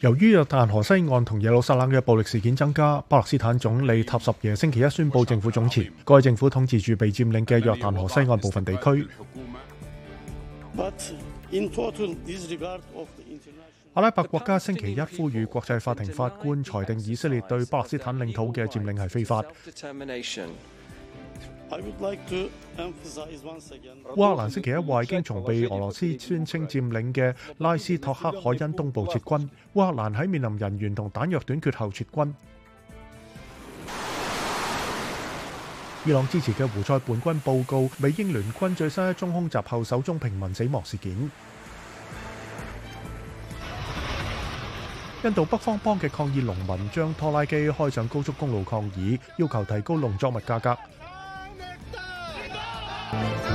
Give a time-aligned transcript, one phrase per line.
[0.00, 9.08] 由于约旦河西岸同耶路撒冷嘅暴力事件增加，巴勒斯坦总理塔什耶星期一宣布政府总辞，该政府统治住被占领嘅约旦河西岸部分地区。
[13.94, 19.42] 阿拉伯国家星期一呼吁国际法庭法官裁定以色列对巴勒斯坦领土嘅占领系非法。
[21.66, 21.66] 乌
[24.14, 29.50] 克兰星期一话，已经从被俄罗斯宣称占领嘅拉斯托克海恩东部撤军。
[29.72, 32.34] 乌克兰喺面临人员同弹药短缺后撤军。
[36.04, 41.12] 伊朗支持嘅胡塞叛军报告，美英联军最新一宗空袭后首宗平民死亡事件。
[45.24, 50.76] 印度北方邦嘅抗议农民将拖拉机开上高速公路抗议，要求提高农作物价格。
[53.12, 53.45] you.